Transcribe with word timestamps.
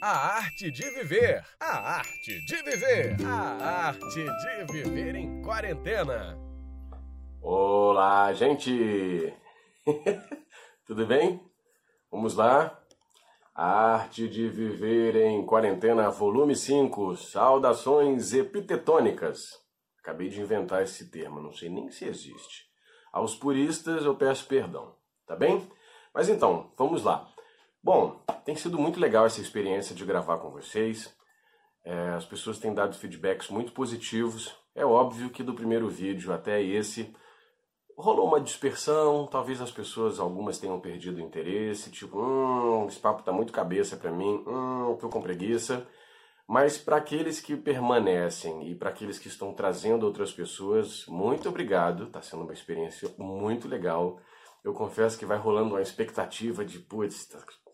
A 0.00 0.36
arte 0.36 0.70
de 0.70 0.88
viver. 0.90 1.44
A 1.58 1.96
arte 1.96 2.44
de 2.44 2.62
viver. 2.62 3.16
A 3.26 3.88
arte 3.88 4.24
de 4.24 4.72
viver 4.72 5.16
em 5.16 5.42
quarentena. 5.42 6.38
Olá, 7.42 8.32
gente! 8.32 9.34
Tudo 10.86 11.04
bem? 11.04 11.40
Vamos 12.12 12.36
lá? 12.36 12.80
A 13.52 13.94
arte 13.94 14.28
de 14.28 14.48
viver 14.48 15.16
em 15.16 15.44
quarentena, 15.44 16.10
volume 16.10 16.54
5. 16.54 17.16
Saudações 17.16 18.32
epitetônicas. 18.32 19.58
Acabei 19.98 20.28
de 20.28 20.40
inventar 20.40 20.84
esse 20.84 21.10
termo, 21.10 21.42
não 21.42 21.52
sei 21.52 21.70
nem 21.70 21.90
se 21.90 22.04
existe. 22.04 22.68
Aos 23.12 23.34
puristas 23.34 24.04
eu 24.04 24.14
peço 24.14 24.46
perdão, 24.46 24.94
tá 25.26 25.34
bem? 25.34 25.68
Mas 26.14 26.28
então, 26.28 26.72
vamos 26.78 27.02
lá. 27.02 27.28
Bom, 27.88 28.20
tem 28.44 28.54
sido 28.54 28.78
muito 28.78 29.00
legal 29.00 29.24
essa 29.24 29.40
experiência 29.40 29.94
de 29.94 30.04
gravar 30.04 30.36
com 30.36 30.50
vocês. 30.50 31.10
É, 31.82 32.10
as 32.10 32.26
pessoas 32.26 32.58
têm 32.58 32.74
dado 32.74 32.94
feedbacks 32.94 33.48
muito 33.48 33.72
positivos. 33.72 34.54
É 34.74 34.84
óbvio 34.84 35.30
que 35.30 35.42
do 35.42 35.54
primeiro 35.54 35.88
vídeo 35.88 36.30
até 36.30 36.62
esse 36.62 37.10
rolou 37.96 38.28
uma 38.28 38.42
dispersão, 38.42 39.26
talvez 39.26 39.62
as 39.62 39.70
pessoas, 39.70 40.20
algumas 40.20 40.58
tenham 40.58 40.78
perdido 40.78 41.16
o 41.16 41.20
interesse, 41.22 41.90
tipo, 41.90 42.20
hum, 42.20 42.86
esse 42.88 43.00
papo 43.00 43.22
tá 43.22 43.32
muito 43.32 43.54
cabeça 43.54 43.96
para 43.96 44.12
mim, 44.12 44.44
hum, 44.46 44.94
tô 45.00 45.08
com 45.08 45.22
preguiça. 45.22 45.88
Mas 46.46 46.76
para 46.76 46.98
aqueles 46.98 47.40
que 47.40 47.56
permanecem 47.56 48.68
e 48.68 48.74
para 48.74 48.90
aqueles 48.90 49.18
que 49.18 49.28
estão 49.28 49.54
trazendo 49.54 50.04
outras 50.04 50.30
pessoas, 50.30 51.06
muito 51.06 51.48
obrigado, 51.48 52.10
tá 52.10 52.20
sendo 52.20 52.42
uma 52.42 52.52
experiência 52.52 53.10
muito 53.16 53.66
legal. 53.66 54.20
Eu 54.62 54.74
confesso 54.74 55.18
que 55.18 55.24
vai 55.24 55.38
rolando 55.38 55.70
uma 55.70 55.80
expectativa 55.80 56.66
de, 56.66 56.80
putz, 56.80 57.26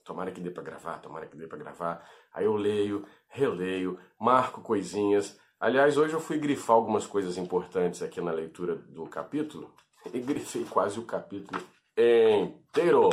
tomara 0.04 0.30
que 0.30 0.40
dê 0.40 0.50
para 0.50 0.62
gravar, 0.62 0.98
tomara 0.98 1.26
que 1.26 1.36
dê 1.36 1.46
para 1.46 1.58
gravar. 1.58 2.08
Aí 2.32 2.44
eu 2.44 2.54
leio, 2.54 3.06
releio, 3.28 3.98
marco 4.20 4.60
coisinhas. 4.60 5.38
Aliás, 5.58 5.96
hoje 5.96 6.12
eu 6.12 6.20
fui 6.20 6.38
grifar 6.38 6.76
algumas 6.76 7.06
coisas 7.06 7.38
importantes 7.38 8.02
aqui 8.02 8.20
na 8.20 8.30
leitura 8.30 8.76
do 8.76 9.06
capítulo 9.06 9.72
e 10.12 10.20
grifei 10.20 10.64
quase 10.64 11.00
o 11.00 11.04
capítulo 11.04 11.62
inteiro. 11.96 13.08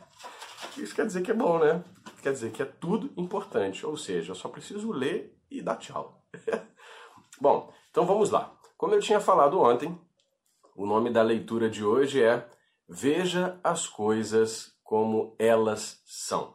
Isso 0.76 0.94
quer 0.94 1.06
dizer 1.06 1.22
que 1.22 1.30
é 1.30 1.34
bom, 1.34 1.58
né? 1.58 1.84
Quer 2.22 2.32
dizer 2.32 2.50
que 2.50 2.62
é 2.62 2.66
tudo 2.66 3.12
importante, 3.16 3.86
ou 3.86 3.96
seja, 3.96 4.32
eu 4.32 4.34
só 4.34 4.48
preciso 4.48 4.90
ler 4.90 5.38
e 5.50 5.62
dar 5.62 5.76
tchau. 5.76 6.22
bom, 7.40 7.72
então 7.90 8.04
vamos 8.04 8.30
lá. 8.30 8.52
Como 8.76 8.94
eu 8.94 9.00
tinha 9.00 9.20
falado 9.20 9.60
ontem, 9.60 9.98
o 10.74 10.86
nome 10.86 11.10
da 11.10 11.22
leitura 11.22 11.70
de 11.70 11.84
hoje 11.84 12.22
é 12.22 12.48
Veja 12.88 13.58
as 13.64 13.88
coisas 13.88 14.75
como 14.86 15.34
elas 15.36 16.00
são. 16.06 16.54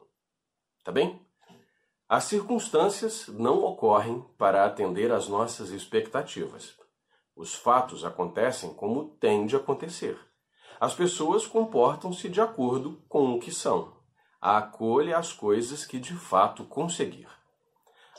Tá 0.84 0.92
bem? 0.92 1.22
As 2.08 2.24
circunstâncias 2.24 3.28
não 3.28 3.64
ocorrem 3.64 4.26
para 4.38 4.66
atender 4.66 5.12
às 5.12 5.28
nossas 5.28 5.70
expectativas. 5.70 6.76
Os 7.36 7.54
fatos 7.54 8.04
acontecem 8.06 8.74
como 8.74 9.10
tem 9.20 9.46
de 9.46 9.56
acontecer. 9.56 10.18
As 10.80 10.94
pessoas 10.94 11.46
comportam-se 11.46 12.30
de 12.30 12.42
acordo 12.42 13.04
com 13.08 13.34
o 13.34 13.40
que 13.40 13.52
são. 13.52 13.98
Acolha 14.40 15.18
as 15.18 15.34
coisas 15.34 15.86
que 15.86 16.00
de 16.00 16.16
fato 16.16 16.64
conseguir. 16.64 17.28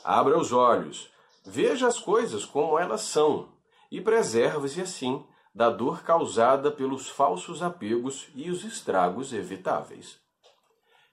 Abra 0.03 0.37
os 0.37 0.53
olhos, 0.53 1.11
veja 1.43 1.87
as 1.87 1.99
coisas 1.99 2.45
como 2.45 2.77
elas 2.77 3.01
são 3.01 3.51
e 3.91 3.99
preserve-se 3.99 4.81
assim 4.81 5.25
da 5.53 5.69
dor 5.69 6.01
causada 6.01 6.71
pelos 6.71 7.09
falsos 7.09 7.61
apegos 7.61 8.27
e 8.33 8.49
os 8.49 8.63
estragos 8.63 9.31
evitáveis. 9.33 10.19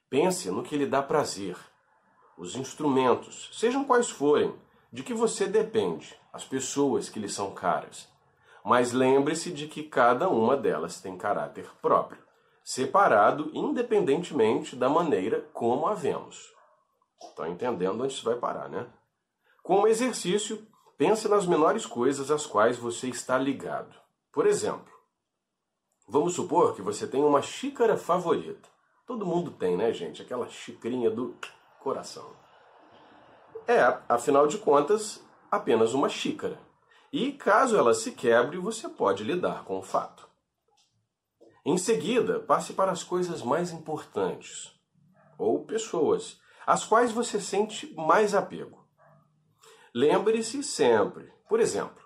Pense 0.09 0.51
no 0.51 0.63
que 0.63 0.77
lhe 0.77 0.87
dá 0.87 1.03
prazer. 1.03 1.57
Os 2.39 2.57
instrumentos, 2.57 3.51
sejam 3.53 3.85
quais 3.85 4.09
forem, 4.09 4.55
de 4.91 5.03
que 5.03 5.13
você 5.13 5.47
depende, 5.47 6.19
as 6.33 6.45
pessoas 6.45 7.09
que 7.09 7.21
lhe 7.21 7.29
são 7.29 7.53
caras. 7.53 8.09
Mas 8.65 8.93
lembre-se 8.93 9.53
de 9.53 9.69
que 9.69 9.83
cada 9.83 10.29
uma 10.29 10.57
delas 10.57 11.01
tem 11.01 11.17
caráter 11.19 11.71
próprio, 11.83 12.23
separado 12.65 13.51
independentemente 13.53 14.75
da 14.75 14.89
maneira 14.89 15.43
como 15.53 15.87
a 15.87 15.95
vemos. 15.95 16.51
Estão 17.23 17.47
entendendo 17.47 18.03
onde 18.03 18.15
isso 18.15 18.25
vai 18.25 18.37
parar, 18.37 18.69
né? 18.69 18.87
Como 19.63 19.87
exercício, 19.87 20.67
pense 20.97 21.29
nas 21.29 21.47
menores 21.47 21.85
coisas 21.85 22.31
às 22.31 22.47
quais 22.47 22.79
você 22.79 23.09
está 23.09 23.39
ligado. 23.39 23.95
Por 24.33 24.47
exemplo, 24.47 24.93
vamos 26.09 26.35
supor 26.35 26.75
que 26.75 26.83
você 26.83 27.07
tem 27.07 27.23
uma 27.25 27.43
xícara 27.43 27.97
favorita. 27.97 28.69
Todo 29.07 29.27
mundo 29.27 29.51
tem, 29.51 29.77
né, 29.77 29.93
gente? 29.93 30.23
Aquela 30.23 30.49
xicrinha 30.49 31.11
do 31.11 31.37
coração. 31.81 32.37
É, 33.67 33.99
afinal 34.09 34.47
de 34.47 34.59
contas, 34.59 35.21
apenas 35.51 35.95
uma 35.95 36.09
xícara. 36.09 36.59
E 37.13 37.33
caso 37.33 37.77
ela 37.77 37.93
se 37.93 38.13
quebre, 38.13 38.57
você 38.59 38.89
pode 38.89 39.25
lidar 39.25 39.65
com 39.65 39.79
o 39.79 39.83
fato. 39.83 40.29
Em 41.65 41.77
seguida, 41.77 42.39
passe 42.39 42.73
para 42.73 42.93
as 42.93 43.03
coisas 43.03 43.43
mais 43.43 43.73
importantes, 43.73 44.73
ou 45.37 45.65
pessoas, 45.65 46.41
às 46.67 46.85
quais 46.85 47.11
você 47.11 47.41
sente 47.41 47.93
mais 47.95 48.35
apego. 48.35 48.87
Lembre-se 49.93 50.63
sempre, 50.63 51.33
por 51.49 51.59
exemplo, 51.59 52.01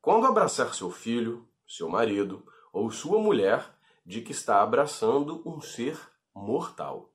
quando 0.00 0.26
abraçar 0.26 0.74
seu 0.74 0.90
filho, 0.90 1.46
seu 1.66 1.88
marido 1.88 2.44
ou 2.72 2.90
sua 2.90 3.18
mulher 3.18 3.64
de 4.04 4.20
que 4.20 4.32
está 4.32 4.62
abraçando 4.62 5.42
um 5.44 5.60
ser 5.60 5.98
mortal. 6.34 7.12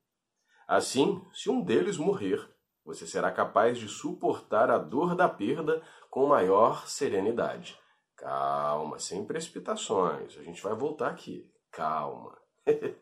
Assim, 0.67 1.25
se 1.33 1.49
um 1.49 1.61
deles 1.61 1.97
morrer, 1.97 2.49
você 2.83 3.05
será 3.05 3.31
capaz 3.31 3.77
de 3.77 3.87
suportar 3.87 4.69
a 4.71 4.77
dor 4.77 5.15
da 5.15 5.29
perda 5.29 5.81
com 6.09 6.27
maior 6.27 6.87
serenidade. 6.87 7.77
Calma, 8.15 8.99
sem 8.99 9.25
precipitações. 9.25 10.37
A 10.37 10.43
gente 10.43 10.61
vai 10.61 10.75
voltar 10.75 11.09
aqui. 11.09 11.49
Calma. 11.71 12.37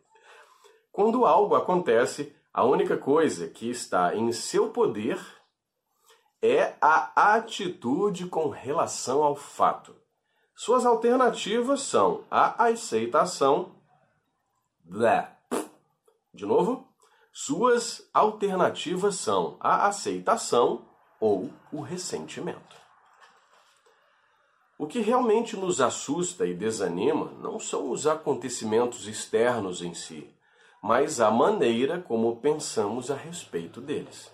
Quando 0.91 1.25
algo 1.25 1.55
acontece, 1.55 2.35
a 2.53 2.63
única 2.63 2.97
coisa 2.97 3.47
que 3.47 3.69
está 3.69 4.15
em 4.15 4.31
seu 4.31 4.69
poder 4.71 5.19
é 6.41 6.75
a 6.81 7.35
atitude 7.35 8.27
com 8.27 8.49
relação 8.49 9.23
ao 9.23 9.35
fato. 9.35 9.95
Suas 10.61 10.85
alternativas 10.85 11.83
são 11.83 12.25
a 12.29 12.65
aceitação. 12.65 13.71
Bleh. 14.83 15.29
De 16.33 16.45
novo, 16.45 16.85
suas 17.31 18.05
alternativas 18.13 19.15
são 19.15 19.55
a 19.61 19.87
aceitação 19.87 20.85
ou 21.17 21.49
o 21.71 21.79
ressentimento. 21.79 22.75
O 24.77 24.85
que 24.85 24.99
realmente 24.99 25.55
nos 25.55 25.79
assusta 25.79 26.45
e 26.45 26.53
desanima 26.53 27.31
não 27.39 27.57
são 27.57 27.89
os 27.89 28.05
acontecimentos 28.05 29.07
externos 29.07 29.81
em 29.81 29.93
si, 29.93 30.29
mas 30.83 31.21
a 31.21 31.31
maneira 31.31 32.01
como 32.01 32.35
pensamos 32.35 33.09
a 33.09 33.15
respeito 33.15 33.79
deles. 33.79 34.29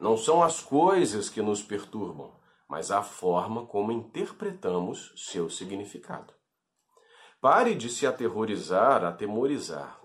Não 0.00 0.16
são 0.16 0.42
as 0.42 0.60
coisas 0.60 1.28
que 1.28 1.40
nos 1.40 1.62
perturbam, 1.62 2.32
mas 2.72 2.90
a 2.90 3.02
forma 3.02 3.66
como 3.66 3.92
interpretamos 3.92 5.12
seu 5.14 5.50
significado. 5.50 6.32
Pare 7.38 7.74
de 7.74 7.90
se 7.90 8.06
aterrorizar, 8.06 9.04
atemorizar. 9.04 10.00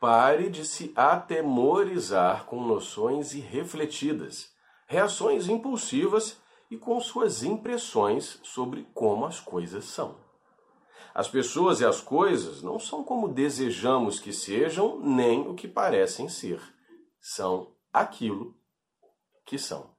Pare 0.00 0.48
de 0.48 0.64
se 0.64 0.94
atemorizar 0.96 2.46
com 2.46 2.62
noções 2.64 3.34
irrefletidas, 3.34 4.48
reações 4.86 5.48
impulsivas 5.48 6.40
e 6.70 6.78
com 6.78 6.98
suas 6.98 7.42
impressões 7.42 8.40
sobre 8.42 8.88
como 8.94 9.26
as 9.26 9.38
coisas 9.38 9.84
são. 9.84 10.16
As 11.14 11.28
pessoas 11.28 11.80
e 11.80 11.84
as 11.84 12.00
coisas 12.00 12.62
não 12.62 12.78
são 12.78 13.04
como 13.04 13.28
desejamos 13.28 14.18
que 14.18 14.32
sejam, 14.32 14.98
nem 15.00 15.46
o 15.46 15.54
que 15.54 15.68
parecem 15.68 16.26
ser. 16.26 16.58
São 17.20 17.76
aquilo 17.92 18.56
que 19.44 19.58
são. 19.58 19.94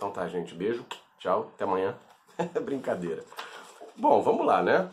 Então 0.00 0.10
tá, 0.10 0.26
gente. 0.26 0.54
Beijo. 0.54 0.82
Tchau. 1.18 1.50
Até 1.54 1.64
amanhã. 1.64 1.94
Brincadeira. 2.64 3.22
Bom, 3.94 4.22
vamos 4.22 4.46
lá, 4.46 4.62
né? 4.62 4.90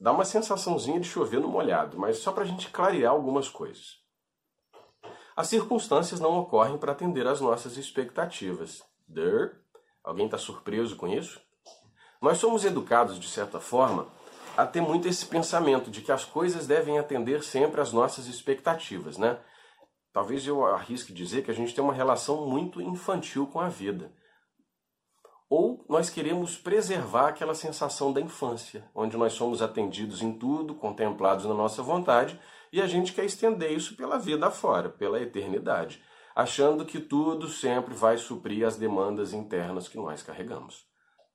Dá 0.00 0.10
uma 0.10 0.24
sensaçãozinha 0.24 0.98
de 0.98 1.06
chover 1.06 1.38
no 1.38 1.46
molhado, 1.46 1.96
mas 1.96 2.18
só 2.18 2.32
pra 2.32 2.44
gente 2.44 2.70
clarear 2.70 3.12
algumas 3.12 3.48
coisas. 3.48 4.00
As 5.36 5.46
circunstâncias 5.46 6.18
não 6.18 6.36
ocorrem 6.40 6.76
para 6.76 6.90
atender 6.90 7.24
às 7.28 7.40
nossas 7.40 7.76
expectativas. 7.76 8.82
Der? 9.06 9.60
Alguém 10.02 10.26
está 10.26 10.38
surpreso 10.38 10.96
com 10.96 11.06
isso? 11.06 11.40
Nós 12.20 12.38
somos 12.38 12.64
educados, 12.64 13.16
de 13.16 13.28
certa 13.28 13.60
forma, 13.60 14.08
a 14.56 14.66
ter 14.66 14.80
muito 14.80 15.06
esse 15.06 15.24
pensamento 15.24 15.88
de 15.88 16.02
que 16.02 16.10
as 16.10 16.24
coisas 16.24 16.66
devem 16.66 16.98
atender 16.98 17.44
sempre 17.44 17.80
às 17.80 17.92
nossas 17.92 18.26
expectativas, 18.26 19.18
né? 19.18 19.38
Talvez 20.14 20.46
eu 20.46 20.64
arrisque 20.64 21.12
dizer 21.12 21.42
que 21.42 21.50
a 21.50 21.54
gente 21.54 21.74
tem 21.74 21.82
uma 21.82 21.92
relação 21.92 22.46
muito 22.46 22.80
infantil 22.80 23.48
com 23.48 23.58
a 23.58 23.68
vida. 23.68 24.12
Ou 25.50 25.84
nós 25.88 26.08
queremos 26.08 26.56
preservar 26.56 27.30
aquela 27.30 27.52
sensação 27.52 28.12
da 28.12 28.20
infância, 28.20 28.88
onde 28.94 29.16
nós 29.16 29.32
somos 29.32 29.60
atendidos 29.60 30.22
em 30.22 30.32
tudo, 30.32 30.76
contemplados 30.76 31.46
na 31.46 31.52
nossa 31.52 31.82
vontade, 31.82 32.40
e 32.72 32.80
a 32.80 32.86
gente 32.86 33.12
quer 33.12 33.24
estender 33.24 33.72
isso 33.72 33.96
pela 33.96 34.16
vida 34.16 34.46
afora, 34.46 34.88
pela 34.88 35.20
eternidade, 35.20 36.00
achando 36.32 36.84
que 36.84 37.00
tudo 37.00 37.48
sempre 37.48 37.92
vai 37.92 38.16
suprir 38.16 38.64
as 38.64 38.76
demandas 38.76 39.32
internas 39.32 39.88
que 39.88 39.96
nós 39.96 40.22
carregamos. 40.22 40.86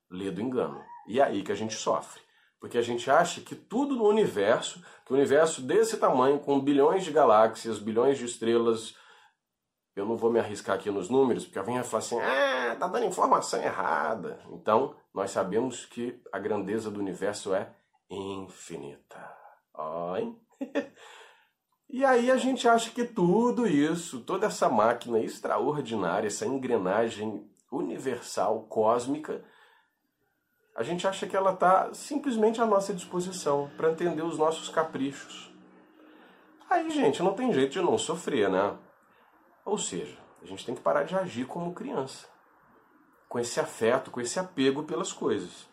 Lê 0.10 0.32
do 0.32 0.42
engano. 0.42 0.82
E 1.06 1.20
é 1.20 1.24
aí 1.24 1.44
que 1.44 1.52
a 1.52 1.56
gente 1.56 1.74
sofre. 1.74 2.22
Porque 2.60 2.78
a 2.78 2.82
gente 2.82 3.10
acha 3.10 3.42
que 3.42 3.56
tudo 3.56 3.96
no 3.96 4.08
universo, 4.08 4.84
que 5.06 5.14
o 5.14 5.16
universo 5.16 5.62
desse 5.62 5.98
tamanho, 5.98 6.40
com 6.40 6.60
bilhões 6.60 7.04
de 7.06 7.12
galáxias, 7.12 7.80
bilhões 7.80 8.18
de 8.18 8.26
estrelas, 8.26 8.96
eu 9.96 10.06
não 10.06 10.16
vou 10.16 10.32
me 10.32 10.40
arriscar 10.40 10.76
aqui 10.76 10.90
nos 10.90 11.10
números, 11.10 11.46
porque 11.46 11.60
alguém 11.60 11.76
vai 11.76 11.84
falar 11.84 12.00
assim, 12.00 12.20
ah, 12.20 12.76
tá 12.80 12.88
dando 12.88 13.06
informação 13.06 13.62
errada. 13.62 14.40
Então, 14.52 14.96
nós 15.14 15.32
sabemos 15.32 15.86
que 15.86 16.22
a 16.32 16.40
grandeza 16.40 16.92
do 16.92 17.00
universo 17.00 17.54
é 17.54 17.72
infinita. 18.10 19.20
Ó, 19.74 20.16
e 21.90 22.04
aí 22.04 22.30
a 22.30 22.38
gente 22.38 22.68
acha 22.68 22.92
que 22.92 23.06
tudo 23.06 23.66
isso, 23.68 24.22
toda 24.22 24.48
essa 24.48 24.70
máquina 24.70 25.20
extraordinária, 25.20 26.28
essa 26.28 26.46
engrenagem 26.46 27.50
universal, 27.72 28.64
cósmica, 28.64 29.44
a 30.80 30.84
gente 30.84 31.06
acha 31.06 31.28
que 31.28 31.36
ela 31.36 31.52
está 31.52 31.94
simplesmente 31.94 32.62
à 32.62 32.66
nossa 32.66 32.94
disposição 32.94 33.70
para 33.76 33.90
atender 33.90 34.22
os 34.24 34.38
nossos 34.38 34.70
caprichos. 34.70 35.54
Aí, 36.70 36.90
gente, 36.90 37.22
não 37.22 37.34
tem 37.34 37.52
jeito 37.52 37.74
de 37.74 37.82
não 37.82 37.98
sofrer, 37.98 38.50
né? 38.50 38.78
Ou 39.66 39.78
seja, 39.78 40.18
a 40.42 40.46
gente 40.46 40.66
tem 40.66 40.74
que 40.74 40.80
parar 40.80 41.04
de 41.04 41.18
agir 41.18 41.46
como 41.46 41.74
criança, 41.74 42.28
com 43.28 43.38
esse 43.38 43.60
afeto, 43.60 44.10
com 44.10 44.22
esse 44.22 44.40
apego 44.40 44.84
pelas 44.84 45.12
coisas. 45.12 45.68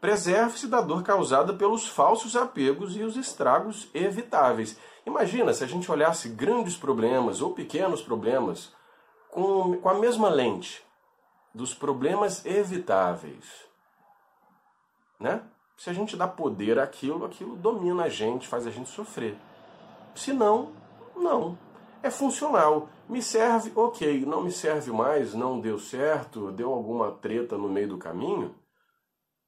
Preserve-se 0.00 0.68
da 0.68 0.80
dor 0.80 1.02
causada 1.02 1.52
pelos 1.52 1.86
falsos 1.86 2.34
apegos 2.34 2.96
e 2.96 3.02
os 3.02 3.14
estragos 3.14 3.90
evitáveis. 3.92 4.80
Imagina 5.04 5.52
se 5.52 5.64
a 5.64 5.66
gente 5.66 5.92
olhasse 5.92 6.30
grandes 6.30 6.78
problemas 6.78 7.42
ou 7.42 7.52
pequenos 7.52 8.00
problemas 8.00 8.72
com, 9.28 9.76
com 9.76 9.88
a 9.90 9.94
mesma 9.94 10.30
lente 10.30 10.82
dos 11.54 11.74
problemas 11.74 12.46
evitáveis 12.46 13.66
né? 15.18 15.42
Se 15.76 15.90
a 15.90 15.92
gente 15.92 16.16
dá 16.16 16.26
poder 16.26 16.78
àquilo, 16.78 17.24
aquilo 17.24 17.56
domina 17.56 18.04
a 18.04 18.08
gente, 18.08 18.48
faz 18.48 18.66
a 18.66 18.70
gente 18.70 18.88
sofrer. 18.88 19.36
Se 20.14 20.32
não, 20.32 20.72
não. 21.14 21.58
É 22.02 22.10
funcional. 22.10 22.88
Me 23.08 23.22
serve, 23.22 23.72
ok. 23.74 24.24
Não 24.24 24.42
me 24.42 24.50
serve 24.50 24.90
mais, 24.90 25.34
não 25.34 25.60
deu 25.60 25.78
certo, 25.78 26.50
deu 26.52 26.72
alguma 26.72 27.12
treta 27.12 27.58
no 27.58 27.68
meio 27.68 27.88
do 27.88 27.98
caminho. 27.98 28.54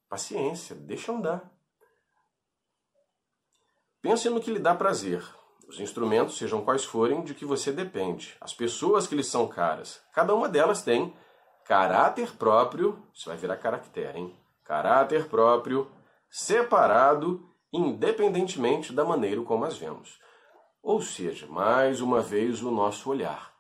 Paciência, 0.09 0.75
deixa 0.75 1.13
andar. 1.13 1.51
Pense 4.01 4.29
no 4.29 4.41
que 4.41 4.51
lhe 4.51 4.59
dá 4.59 4.75
prazer. 4.75 5.25
Os 5.69 5.81
instrumentos, 5.81 6.39
sejam 6.39 6.65
quais 6.65 6.85
forem, 6.85 7.23
de 7.23 7.35
que 7.35 7.45
você 7.45 7.71
depende. 7.71 8.37
As 8.41 8.55
pessoas 8.55 9.07
que 9.07 9.15
lhe 9.15 9.25
são 9.25 9.47
caras. 9.47 10.01
Cada 10.15 10.35
uma 10.35 10.49
delas 10.49 10.83
tem 10.83 11.15
caráter 11.67 12.35
próprio. 12.37 13.03
Isso 13.13 13.29
vai 13.29 13.37
virar 13.37 13.57
caractere, 13.57 14.19
hein? 14.19 14.48
Caráter 14.69 15.27
próprio, 15.29 15.91
separado, 16.29 17.43
independentemente 17.73 18.93
da 18.93 19.03
maneira 19.03 19.41
como 19.41 19.65
as 19.65 19.79
vemos. 19.79 20.21
Ou 20.83 21.01
seja, 21.01 21.47
mais 21.47 22.03
uma 22.03 22.21
vez, 22.21 22.63
o 22.63 22.71
nosso 22.71 23.09
olhar. 23.09 23.51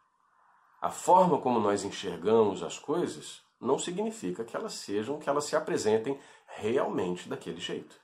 A 0.82 0.90
forma 0.90 1.38
como 1.38 1.58
nós 1.58 1.82
enxergamos 1.82 2.62
as 2.62 2.78
coisas 2.78 3.40
não 3.58 3.78
significa 3.78 4.44
que 4.44 4.54
elas 4.54 4.74
sejam, 4.74 5.18
que 5.18 5.30
elas 5.30 5.46
se 5.46 5.56
apresentem 5.56 6.20
realmente 6.46 7.26
daquele 7.26 7.58
jeito. 7.58 7.96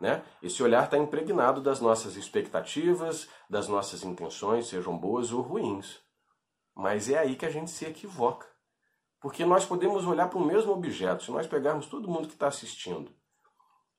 Né? 0.00 0.22
Esse 0.40 0.62
olhar 0.62 0.84
está 0.84 0.96
impregnado 0.96 1.60
das 1.60 1.80
nossas 1.80 2.14
expectativas, 2.14 3.28
das 3.50 3.66
nossas 3.66 4.04
intenções, 4.04 4.68
sejam 4.68 4.96
boas 4.96 5.32
ou 5.32 5.42
ruins. 5.42 6.00
Mas 6.76 7.10
é 7.10 7.18
aí 7.18 7.34
que 7.34 7.44
a 7.44 7.50
gente 7.50 7.72
se 7.72 7.84
equivoca. 7.84 8.51
Porque 9.22 9.44
nós 9.44 9.64
podemos 9.64 10.04
olhar 10.04 10.28
para 10.28 10.38
o 10.38 10.44
mesmo 10.44 10.72
objeto, 10.72 11.22
se 11.22 11.30
nós 11.30 11.46
pegarmos 11.46 11.86
todo 11.86 12.10
mundo 12.10 12.26
que 12.26 12.34
está 12.34 12.48
assistindo, 12.48 13.08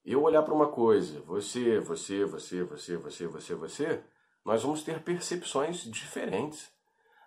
eu 0.03 0.21
olhar 0.21 0.43
para 0.43 0.53
uma 0.53 0.67
coisa, 0.67 1.21
você, 1.21 1.79
você, 1.79 2.25
você, 2.25 2.61
você, 2.63 2.97
você, 2.97 3.27
você, 3.27 3.55
você, 3.55 4.03
nós 4.43 4.61
vamos 4.61 4.83
ter 4.83 5.01
percepções 5.01 5.83
diferentes. 5.85 6.69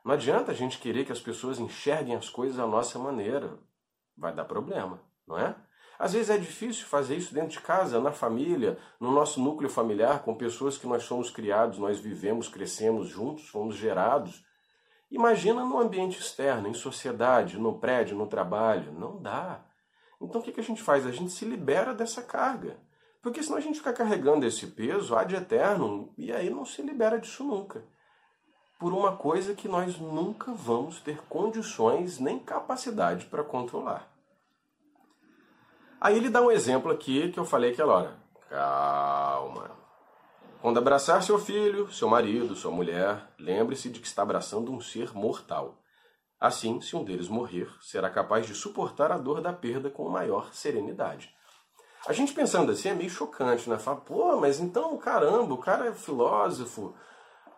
Não 0.05 0.13
adianta 0.13 0.53
a 0.53 0.55
gente 0.55 0.79
querer 0.79 1.07
que 1.07 1.13
as 1.13 1.21
pessoas 1.21 1.59
enxerguem 1.59 2.15
as 2.15 2.29
coisas 2.29 2.59
à 2.59 2.67
nossa 2.67 2.99
maneira. 2.99 3.59
Vai 4.15 4.35
dar 4.35 4.45
problema, 4.45 5.01
não 5.27 5.39
é? 5.39 5.57
Às 5.99 6.13
vezes 6.13 6.29
é 6.29 6.37
difícil 6.37 6.87
fazer 6.87 7.17
isso 7.17 7.33
dentro 7.33 7.51
de 7.51 7.61
casa, 7.61 7.99
na 7.99 8.13
família, 8.13 8.79
no 9.01 9.11
nosso 9.11 9.41
núcleo 9.41 9.71
familiar, 9.71 10.23
com 10.23 10.35
pessoas 10.35 10.77
que 10.77 10.87
nós 10.87 11.05
somos 11.05 11.31
criados, 11.31 11.79
nós 11.79 11.99
vivemos, 11.99 12.49
crescemos 12.49 13.09
juntos, 13.09 13.49
fomos 13.49 13.75
gerados. 13.75 14.45
Imagina 15.11 15.65
no 15.65 15.79
ambiente 15.79 16.19
externo, 16.19 16.69
em 16.69 16.75
sociedade, 16.75 17.59
no 17.59 17.79
prédio, 17.79 18.17
no 18.17 18.27
trabalho. 18.27 18.93
Não 18.93 19.21
dá. 19.21 19.61
Então 20.21 20.41
o 20.41 20.45
que 20.45 20.59
a 20.59 20.63
gente 20.63 20.83
faz? 20.83 21.07
A 21.07 21.13
gente 21.13 21.31
se 21.31 21.45
libera 21.45 21.95
dessa 21.95 22.23
carga. 22.23 22.77
Porque 23.23 23.43
senão 23.43 23.59
a 23.59 23.61
gente 23.61 23.79
fica 23.79 23.93
carregando 23.93 24.47
esse 24.47 24.69
peso 24.69 25.17
ad 25.17 25.35
eterno 25.35 26.13
e 26.17 26.33
aí 26.33 26.49
não 26.49 26.65
se 26.65 26.83
libera 26.83 27.19
disso 27.19 27.45
nunca. 27.45 27.85
Por 28.79 28.93
uma 28.93 29.17
coisa 29.17 29.55
que 29.55 29.69
nós 29.69 29.99
nunca 29.99 30.53
vamos 30.53 31.01
ter 31.01 31.23
condições 31.29 32.19
nem 32.19 32.39
capacidade 32.39 33.27
para 33.27 33.43
controlar. 33.43 34.09
Aí 36.01 36.17
ele 36.17 36.29
dá 36.29 36.43
um 36.43 36.51
exemplo 36.51 36.91
aqui 36.91 37.33
que 37.33 37.39
eu 37.39 37.45
falei 37.45 37.73
aquela 37.73 37.95
hora. 37.95 38.17
Calma. 38.49 39.86
Quando 40.67 40.79
abraçar 40.79 41.23
seu 41.23 41.39
filho, 41.39 41.93
seu 41.93 42.09
marido, 42.09 42.57
sua 42.57 42.73
mulher, 42.73 43.33
lembre-se 43.39 43.89
de 43.89 44.01
que 44.01 44.07
está 44.09 44.23
abraçando 44.23 44.73
um 44.73 44.81
ser 44.81 45.15
mortal. 45.15 45.81
Assim, 46.41 46.81
se 46.81 46.97
um 46.97 47.05
deles 47.05 47.29
morrer, 47.29 47.71
será 47.81 48.11
capaz 48.11 48.49
de 48.49 48.53
suportar 48.53 49.13
a 49.13 49.17
dor 49.17 49.41
da 49.41 49.53
perda 49.53 49.91
com 49.91 50.09
maior 50.09 50.53
serenidade. 50.53 51.33
A 52.09 52.13
gente 52.13 52.33
pensando 52.33 52.73
assim 52.73 52.89
é 52.89 52.95
meio 52.95 53.09
chocante, 53.09 53.71
né? 53.71 53.79
Fala, 53.79 53.99
pô, 53.99 54.41
mas 54.41 54.59
então, 54.59 54.99
caramba, 54.99 55.55
o 55.55 55.59
cara 55.59 55.87
é 55.87 55.93
filósofo, 55.93 56.97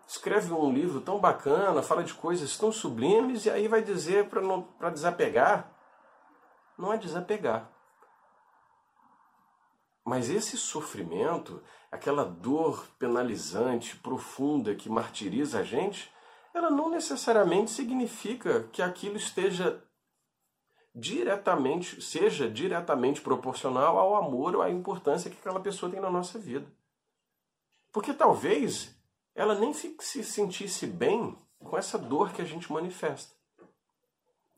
escreve 0.06 0.52
um 0.52 0.70
livro 0.70 1.00
tão 1.00 1.18
bacana, 1.18 1.82
fala 1.82 2.04
de 2.04 2.12
coisas 2.12 2.58
tão 2.58 2.70
sublimes 2.70 3.46
e 3.46 3.50
aí 3.50 3.68
vai 3.68 3.80
dizer 3.80 4.28
para 4.28 4.90
desapegar. 4.90 5.72
Não 6.76 6.92
é 6.92 6.98
desapegar. 6.98 7.70
Mas 10.08 10.30
esse 10.30 10.56
sofrimento, 10.56 11.62
aquela 11.92 12.24
dor 12.24 12.88
penalizante, 12.98 13.94
profunda, 13.94 14.74
que 14.74 14.88
martiriza 14.88 15.58
a 15.58 15.62
gente, 15.62 16.10
ela 16.54 16.70
não 16.70 16.88
necessariamente 16.88 17.70
significa 17.70 18.62
que 18.72 18.80
aquilo 18.80 19.18
esteja 19.18 19.84
diretamente, 20.94 22.00
seja 22.00 22.48
diretamente 22.48 23.20
proporcional 23.20 23.98
ao 23.98 24.16
amor 24.16 24.56
ou 24.56 24.62
à 24.62 24.70
importância 24.70 25.30
que 25.30 25.36
aquela 25.36 25.60
pessoa 25.60 25.92
tem 25.92 26.00
na 26.00 26.10
nossa 26.10 26.38
vida. 26.38 26.66
Porque 27.92 28.14
talvez 28.14 28.98
ela 29.34 29.54
nem 29.54 29.74
se 29.74 30.24
sentisse 30.24 30.86
bem 30.86 31.36
com 31.58 31.76
essa 31.76 31.98
dor 31.98 32.32
que 32.32 32.40
a 32.40 32.46
gente 32.46 32.72
manifesta. 32.72 33.37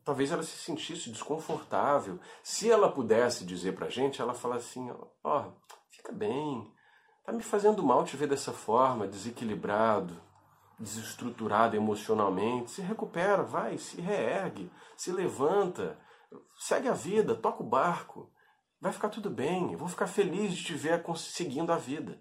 Talvez 0.03 0.31
ela 0.31 0.41
se 0.41 0.57
sentisse 0.57 1.11
desconfortável. 1.11 2.19
Se 2.41 2.71
ela 2.71 2.91
pudesse 2.91 3.45
dizer 3.45 3.75
pra 3.75 3.89
gente, 3.89 4.21
ela 4.21 4.33
fala 4.33 4.55
assim: 4.55 4.89
ó, 4.89 5.07
oh, 5.23 5.51
fica 5.89 6.11
bem, 6.11 6.71
tá 7.23 7.31
me 7.31 7.43
fazendo 7.43 7.83
mal 7.83 8.03
te 8.03 8.17
ver 8.17 8.27
dessa 8.27 8.51
forma, 8.51 9.07
desequilibrado, 9.07 10.19
desestruturado 10.79 11.75
emocionalmente. 11.75 12.71
Se 12.71 12.81
recupera, 12.81 13.43
vai, 13.43 13.77
se 13.77 14.01
reergue, 14.01 14.71
se 14.97 15.11
levanta, 15.11 15.99
segue 16.57 16.87
a 16.87 16.93
vida, 16.93 17.35
toca 17.35 17.61
o 17.61 17.69
barco, 17.69 18.31
vai 18.79 18.91
ficar 18.91 19.09
tudo 19.09 19.29
bem. 19.29 19.73
Eu 19.73 19.77
vou 19.77 19.87
ficar 19.87 20.07
feliz 20.07 20.53
de 20.53 20.63
te 20.63 20.73
ver 20.73 21.03
conseguindo 21.03 21.71
a 21.71 21.77
vida, 21.77 22.19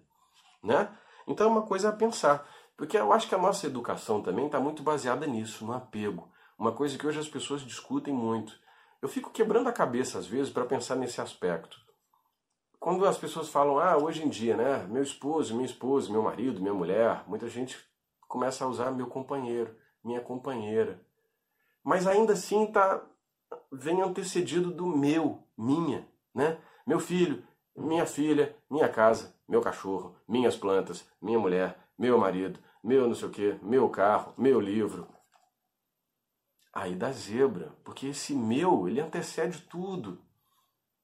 né? 0.62 0.94
Então 1.26 1.46
é 1.46 1.50
uma 1.50 1.62
coisa 1.62 1.88
a 1.88 1.92
pensar, 1.92 2.46
porque 2.76 2.98
eu 2.98 3.12
acho 3.12 3.26
que 3.26 3.34
a 3.34 3.38
nossa 3.38 3.66
educação 3.66 4.22
também 4.22 4.46
está 4.46 4.60
muito 4.60 4.82
baseada 4.82 5.26
nisso, 5.26 5.64
no 5.64 5.72
apego. 5.72 6.30
Uma 6.60 6.72
coisa 6.72 6.98
que 6.98 7.06
hoje 7.06 7.18
as 7.18 7.26
pessoas 7.26 7.62
discutem 7.62 8.12
muito. 8.12 8.52
Eu 9.00 9.08
fico 9.08 9.30
quebrando 9.30 9.70
a 9.70 9.72
cabeça 9.72 10.18
às 10.18 10.26
vezes 10.26 10.52
para 10.52 10.66
pensar 10.66 10.94
nesse 10.94 11.18
aspecto. 11.18 11.80
Quando 12.78 13.06
as 13.06 13.16
pessoas 13.16 13.48
falam, 13.48 13.78
ah, 13.78 13.96
hoje 13.96 14.22
em 14.22 14.28
dia, 14.28 14.54
né, 14.54 14.86
meu 14.86 15.02
esposo, 15.02 15.54
minha 15.54 15.64
esposa, 15.64 16.12
meu 16.12 16.20
marido, 16.22 16.60
minha 16.60 16.74
mulher, 16.74 17.24
muita 17.26 17.48
gente 17.48 17.78
começa 18.28 18.62
a 18.62 18.68
usar 18.68 18.90
meu 18.90 19.06
companheiro, 19.06 19.74
minha 20.04 20.20
companheira. 20.20 21.00
Mas 21.82 22.06
ainda 22.06 22.34
assim 22.34 22.66
tá 22.66 23.02
vem 23.72 24.02
antecedido 24.02 24.70
do 24.70 24.86
meu, 24.86 25.42
minha, 25.56 26.06
né? 26.34 26.58
Meu 26.86 27.00
filho, 27.00 27.42
minha 27.74 28.04
filha, 28.04 28.54
minha 28.70 28.88
casa, 28.90 29.34
meu 29.48 29.62
cachorro, 29.62 30.14
minhas 30.28 30.58
plantas, 30.58 31.08
minha 31.22 31.38
mulher, 31.38 31.78
meu 31.98 32.18
marido, 32.18 32.60
meu 32.84 33.08
não 33.08 33.14
sei 33.14 33.28
o 33.28 33.30
que, 33.30 33.58
meu 33.62 33.88
carro, 33.88 34.34
meu 34.36 34.60
livro, 34.60 35.08
aí 36.72 36.94
da 36.94 37.10
zebra, 37.10 37.74
porque 37.84 38.06
esse 38.06 38.34
meu, 38.34 38.88
ele 38.88 39.00
antecede 39.00 39.62
tudo. 39.62 40.22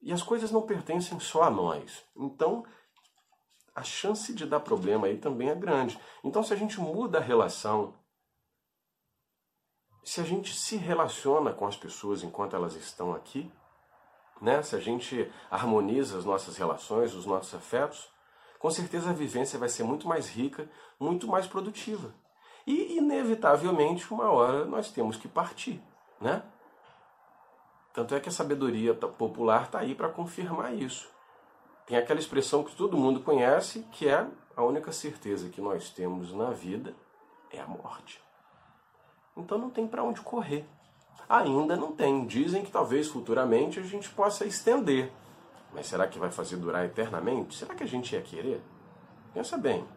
E 0.01 0.13
as 0.13 0.23
coisas 0.23 0.51
não 0.51 0.61
pertencem 0.61 1.19
só 1.19 1.43
a 1.43 1.49
nós. 1.49 2.03
Então, 2.15 2.65
a 3.75 3.83
chance 3.83 4.33
de 4.33 4.45
dar 4.45 4.59
problema 4.59 5.07
aí 5.07 5.17
também 5.17 5.49
é 5.49 5.55
grande. 5.55 5.99
Então, 6.23 6.43
se 6.43 6.53
a 6.53 6.55
gente 6.55 6.79
muda 6.79 7.17
a 7.17 7.21
relação, 7.21 7.93
se 10.03 10.21
a 10.21 10.23
gente 10.23 10.53
se 10.53 10.77
relaciona 10.77 11.51
com 11.51 11.67
as 11.67 11.75
pessoas 11.75 12.23
enquanto 12.23 12.55
elas 12.55 12.75
estão 12.75 13.13
aqui, 13.13 13.51
né? 14.41 14.61
se 14.63 14.75
a 14.75 14.79
gente 14.79 15.31
harmoniza 15.49 16.17
as 16.17 16.25
nossas 16.25 16.57
relações, 16.57 17.13
os 17.13 17.25
nossos 17.25 17.53
afetos, 17.53 18.09
com 18.59 18.71
certeza 18.71 19.09
a 19.09 19.13
vivência 19.13 19.59
vai 19.59 19.69
ser 19.69 19.83
muito 19.83 20.07
mais 20.07 20.29
rica, 20.29 20.69
muito 20.99 21.27
mais 21.27 21.45
produtiva. 21.45 22.13
E, 22.67 22.97
inevitavelmente, 22.97 24.13
uma 24.13 24.29
hora 24.29 24.65
nós 24.65 24.91
temos 24.91 25.15
que 25.15 25.29
partir, 25.29 25.81
né? 26.19 26.43
Tanto 27.93 28.13
é 28.13 28.19
que 28.19 28.27
a 28.27 28.31
sabedoria 28.31 28.93
popular 28.93 29.63
está 29.63 29.79
aí 29.79 29.95
para 29.95 30.09
confirmar 30.09 30.75
isso. 30.75 31.09
Tem 31.85 31.97
aquela 31.97 32.19
expressão 32.19 32.65
que 32.65 32.75
todo 32.75 32.97
mundo 32.97 33.21
conhece, 33.21 33.87
que 33.93 34.09
é 34.09 34.27
a 34.55 34.63
única 34.63 34.91
certeza 34.91 35.49
que 35.49 35.61
nós 35.61 35.89
temos 35.89 36.33
na 36.33 36.51
vida 36.51 36.93
é 37.49 37.61
a 37.61 37.65
morte. 37.65 38.21
Então 39.37 39.57
não 39.57 39.69
tem 39.69 39.87
para 39.87 40.03
onde 40.03 40.19
correr. 40.19 40.65
Ainda 41.29 41.77
não 41.77 41.93
tem. 41.93 42.25
Dizem 42.25 42.65
que 42.65 42.71
talvez 42.71 43.07
futuramente 43.07 43.79
a 43.79 43.83
gente 43.83 44.09
possa 44.09 44.45
estender. 44.45 45.11
Mas 45.73 45.87
será 45.87 46.05
que 46.07 46.19
vai 46.19 46.31
fazer 46.31 46.57
durar 46.57 46.83
eternamente? 46.83 47.55
Será 47.55 47.73
que 47.73 47.83
a 47.83 47.87
gente 47.87 48.13
ia 48.13 48.21
querer? 48.21 48.61
Pensa 49.33 49.57
bem. 49.57 49.87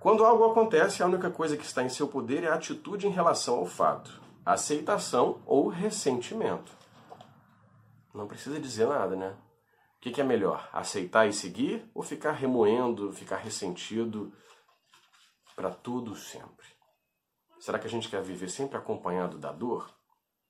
Quando 0.00 0.24
algo 0.24 0.44
acontece, 0.44 1.02
a 1.02 1.06
única 1.06 1.30
coisa 1.30 1.56
que 1.56 1.64
está 1.64 1.82
em 1.82 1.88
seu 1.88 2.06
poder 2.06 2.44
é 2.44 2.48
a 2.48 2.54
atitude 2.54 3.06
em 3.06 3.10
relação 3.10 3.56
ao 3.56 3.66
fato, 3.66 4.20
aceitação 4.44 5.42
ou 5.46 5.68
ressentimento. 5.68 6.70
Não 8.14 8.28
precisa 8.28 8.60
dizer 8.60 8.86
nada, 8.86 9.16
né? 9.16 9.36
O 9.96 10.00
que 10.00 10.20
é 10.20 10.24
melhor? 10.24 10.68
Aceitar 10.72 11.26
e 11.26 11.32
seguir 11.32 11.90
ou 11.92 12.02
ficar 12.02 12.32
remoendo, 12.32 13.12
ficar 13.12 13.36
ressentido 13.36 14.32
para 15.56 15.70
tudo 15.70 16.14
sempre? 16.14 16.66
Será 17.58 17.78
que 17.78 17.86
a 17.86 17.90
gente 17.90 18.08
quer 18.08 18.22
viver 18.22 18.48
sempre 18.48 18.76
acompanhado 18.76 19.38
da 19.38 19.50
dor? 19.50 19.90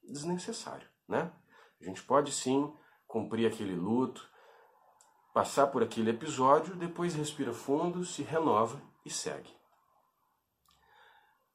Desnecessário, 0.03 0.87
né? 1.09 1.33
A 1.81 1.85
gente 1.85 2.03
pode 2.03 2.33
sim 2.33 2.71
cumprir 3.07 3.47
aquele 3.47 3.75
luto, 3.75 4.29
passar 5.33 5.69
por 5.69 5.83
aquele 5.83 6.11
episódio, 6.11 6.77
depois 6.77 7.15
respira 7.15 7.53
fundo, 7.53 8.05
se 8.05 8.23
renova 8.23 8.81
e 9.07 9.11
segue. 9.11 9.55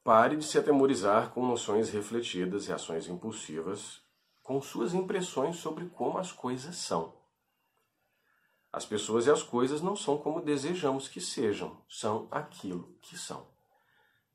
Pare 0.02 0.36
de 0.36 0.44
se 0.44 0.58
atemorizar 0.58 1.30
com 1.30 1.46
noções 1.46 1.90
refletidas 1.90 2.66
e 2.66 2.72
ações 2.72 3.06
impulsivas, 3.06 4.00
com 4.42 4.60
suas 4.60 4.94
impressões 4.94 5.58
sobre 5.58 5.86
como 5.90 6.18
as 6.18 6.32
coisas 6.32 6.74
são. 6.74 7.14
As 8.72 8.86
pessoas 8.86 9.26
e 9.26 9.30
as 9.30 9.42
coisas 9.42 9.82
não 9.82 9.94
são 9.94 10.16
como 10.16 10.40
desejamos 10.40 11.06
que 11.06 11.20
sejam, 11.20 11.80
são 11.88 12.26
aquilo 12.30 12.96
que 13.02 13.16
são. 13.16 13.46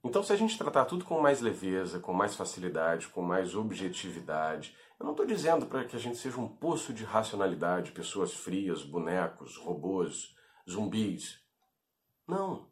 Então, 0.04 0.24
se 0.24 0.32
a 0.32 0.36
gente 0.36 0.58
tratar 0.58 0.86
tudo 0.86 1.04
com 1.04 1.20
mais 1.20 1.42
leveza, 1.42 2.00
com 2.00 2.14
mais 2.14 2.36
facilidade, 2.36 3.08
com 3.10 3.22
mais 3.22 3.56
objetividade, 3.56 4.74
eu 5.00 5.04
não 5.04 5.12
estou 5.12 5.26
dizendo 5.26 5.66
para 5.66 5.84
que 5.84 5.96
a 5.96 6.00
gente 6.00 6.18
seja 6.18 6.40
um 6.40 6.48
poço 6.48 6.94
de 6.94 7.04
racionalidade, 7.04 7.92
pessoas 7.92 8.34
frias, 8.34 8.84
bonecos, 8.84 9.58
robôs, 9.58 10.36
zumbis. 10.70 11.40
Não. 12.28 12.70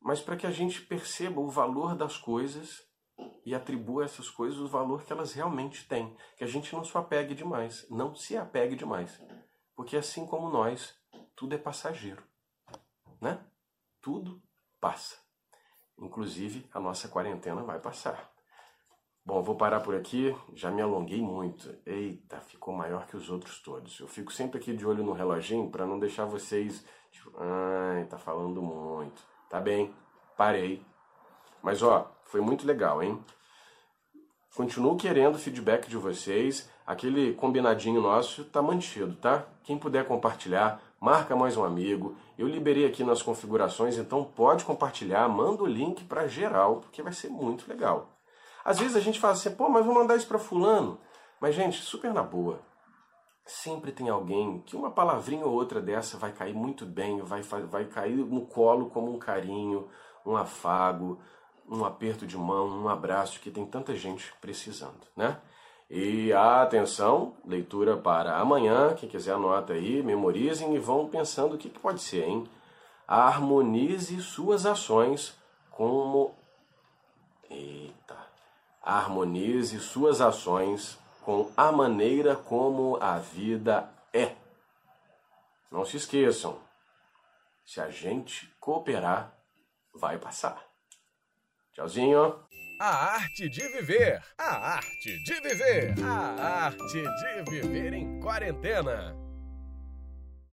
Mas 0.00 0.20
para 0.20 0.36
que 0.36 0.46
a 0.46 0.50
gente 0.50 0.80
perceba 0.82 1.40
o 1.40 1.50
valor 1.50 1.94
das 1.94 2.16
coisas 2.16 2.86
e 3.44 3.54
atribua 3.54 4.02
a 4.02 4.04
essas 4.04 4.30
coisas 4.30 4.58
o 4.58 4.68
valor 4.68 5.04
que 5.04 5.12
elas 5.12 5.32
realmente 5.32 5.86
têm. 5.88 6.16
Que 6.36 6.44
a 6.44 6.46
gente 6.46 6.74
não 6.74 6.84
se 6.84 6.96
apegue 6.96 7.34
demais, 7.34 7.86
não 7.90 8.14
se 8.14 8.36
apegue 8.36 8.76
demais. 8.76 9.20
Porque 9.74 9.96
assim 9.96 10.26
como 10.26 10.50
nós, 10.50 10.94
tudo 11.34 11.54
é 11.54 11.58
passageiro. 11.58 12.22
Né? 13.20 13.44
Tudo 14.00 14.42
passa. 14.80 15.16
Inclusive, 15.98 16.68
a 16.72 16.78
nossa 16.78 17.08
quarentena 17.08 17.62
vai 17.62 17.80
passar. 17.80 18.32
Bom, 19.24 19.42
vou 19.42 19.56
parar 19.56 19.80
por 19.80 19.94
aqui, 19.94 20.34
já 20.54 20.70
me 20.70 20.80
alonguei 20.80 21.20
muito. 21.20 21.76
Eita, 21.84 22.40
ficou 22.40 22.72
maior 22.72 23.06
que 23.06 23.16
os 23.16 23.28
outros 23.28 23.60
todos. 23.60 24.00
Eu 24.00 24.08
fico 24.08 24.32
sempre 24.32 24.58
aqui 24.58 24.74
de 24.74 24.86
olho 24.86 25.04
no 25.04 25.12
reloginho 25.12 25.70
para 25.70 25.84
não 25.84 25.98
deixar 25.98 26.24
vocês, 26.24 26.82
tipo, 27.10 27.30
ai, 27.36 28.06
tá 28.06 28.16
falando 28.16 28.62
muito. 28.62 29.22
Tá 29.48 29.60
bem, 29.60 29.94
parei. 30.36 30.84
Mas 31.62 31.82
ó, 31.82 32.10
foi 32.24 32.40
muito 32.40 32.66
legal, 32.66 33.02
hein? 33.02 33.18
Continuo 34.54 34.96
querendo 34.96 35.38
feedback 35.38 35.88
de 35.88 35.96
vocês. 35.96 36.68
Aquele 36.86 37.32
combinadinho 37.34 38.00
nosso 38.00 38.44
tá 38.44 38.60
mantido, 38.60 39.14
tá? 39.16 39.46
Quem 39.62 39.78
puder 39.78 40.06
compartilhar, 40.06 40.80
marca 41.00 41.34
mais 41.36 41.56
um 41.56 41.64
amigo. 41.64 42.16
Eu 42.36 42.46
liberei 42.46 42.86
aqui 42.86 43.04
nas 43.04 43.22
configurações, 43.22 43.96
então 43.96 44.24
pode 44.24 44.64
compartilhar, 44.64 45.28
manda 45.28 45.62
o 45.62 45.66
link 45.66 46.04
para 46.04 46.26
geral, 46.26 46.80
porque 46.80 47.02
vai 47.02 47.12
ser 47.12 47.28
muito 47.28 47.68
legal. 47.68 48.08
Às 48.64 48.78
vezes 48.78 48.96
a 48.96 49.00
gente 49.00 49.20
fala 49.20 49.32
assim, 49.32 49.50
pô, 49.54 49.68
mas 49.68 49.84
vou 49.84 49.94
mandar 49.94 50.16
isso 50.16 50.26
para 50.26 50.38
fulano. 50.38 51.00
Mas 51.40 51.54
gente, 51.54 51.80
super 51.80 52.12
na 52.12 52.22
boa. 52.22 52.60
Sempre 53.48 53.92
tem 53.92 54.10
alguém 54.10 54.62
que 54.66 54.76
uma 54.76 54.90
palavrinha 54.90 55.46
ou 55.46 55.54
outra 55.54 55.80
dessa 55.80 56.18
vai 56.18 56.32
cair 56.32 56.52
muito 56.52 56.84
bem, 56.84 57.22
vai, 57.22 57.40
vai 57.40 57.86
cair 57.86 58.14
no 58.14 58.42
colo 58.44 58.90
como 58.90 59.10
um 59.10 59.18
carinho, 59.18 59.88
um 60.26 60.36
afago, 60.36 61.18
um 61.66 61.82
aperto 61.82 62.26
de 62.26 62.36
mão, 62.36 62.68
um 62.68 62.90
abraço, 62.90 63.40
que 63.40 63.50
tem 63.50 63.64
tanta 63.64 63.96
gente 63.96 64.34
precisando, 64.38 65.00
né? 65.16 65.40
E 65.88 66.30
atenção, 66.30 67.36
leitura 67.42 67.96
para 67.96 68.36
amanhã, 68.36 68.94
quem 68.94 69.08
quiser 69.08 69.32
anota 69.32 69.72
aí, 69.72 70.02
memorizem 70.02 70.74
e 70.74 70.78
vão 70.78 71.08
pensando 71.08 71.54
o 71.54 71.58
que, 71.58 71.70
que 71.70 71.80
pode 71.80 72.02
ser, 72.02 72.28
hein? 72.28 72.44
Harmonize 73.06 74.20
suas 74.20 74.66
ações 74.66 75.34
como. 75.70 76.34
Eita! 77.48 78.18
Harmonize 78.82 79.80
suas 79.80 80.20
ações 80.20 80.98
com 81.28 81.52
a 81.58 81.70
maneira 81.70 82.34
como 82.34 82.96
a 83.02 83.18
vida 83.18 83.86
é. 84.14 84.34
Não 85.70 85.84
se 85.84 85.98
esqueçam, 85.98 86.58
se 87.66 87.82
a 87.82 87.90
gente 87.90 88.50
cooperar, 88.58 89.36
vai 89.94 90.16
passar. 90.16 90.58
Tchauzinho! 91.74 92.34
A 92.80 93.16
arte 93.16 93.46
de 93.50 93.60
viver. 93.68 94.24
A 94.38 94.76
arte 94.76 95.22
de 95.24 95.40
viver. 95.42 95.94
A 96.02 96.64
arte 96.64 97.02
de 97.02 97.50
viver 97.50 97.92
em 97.92 98.18
quarentena. 98.20 99.14